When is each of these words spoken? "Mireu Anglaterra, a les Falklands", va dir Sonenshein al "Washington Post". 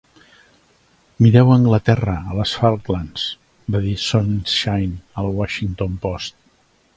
"Mireu 1.25 1.51
Anglaterra, 1.55 2.15
a 2.31 2.37
les 2.39 2.53
Falklands", 2.61 3.27
va 3.77 3.83
dir 3.85 3.93
Sonenshein 4.07 4.97
al 5.25 5.31
"Washington 5.43 6.01
Post". 6.09 6.41